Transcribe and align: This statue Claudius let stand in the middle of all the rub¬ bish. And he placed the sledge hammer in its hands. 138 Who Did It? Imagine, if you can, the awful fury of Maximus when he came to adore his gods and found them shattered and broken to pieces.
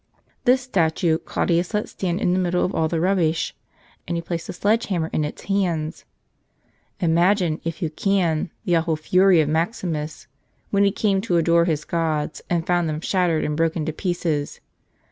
This 0.45 0.61
statue 0.61 1.19
Claudius 1.19 1.75
let 1.75 1.87
stand 1.87 2.19
in 2.21 2.33
the 2.33 2.39
middle 2.39 2.65
of 2.65 2.73
all 2.73 2.87
the 2.87 2.97
rub¬ 2.97 3.17
bish. 3.17 3.55
And 4.07 4.17
he 4.17 4.21
placed 4.23 4.47
the 4.47 4.53
sledge 4.53 4.87
hammer 4.87 5.11
in 5.13 5.23
its 5.23 5.43
hands. 5.43 6.05
138 7.01 7.01
Who 7.01 7.05
Did 7.05 7.05
It? 7.05 7.05
Imagine, 7.11 7.61
if 7.63 7.81
you 7.83 7.89
can, 7.91 8.49
the 8.65 8.77
awful 8.77 8.95
fury 8.95 9.41
of 9.41 9.49
Maximus 9.49 10.25
when 10.71 10.83
he 10.83 10.89
came 10.91 11.21
to 11.21 11.37
adore 11.37 11.65
his 11.65 11.85
gods 11.85 12.41
and 12.49 12.65
found 12.65 12.89
them 12.89 12.99
shattered 12.99 13.43
and 13.43 13.55
broken 13.55 13.85
to 13.85 13.93
pieces. 13.93 14.59